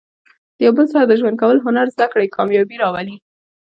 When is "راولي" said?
2.83-3.15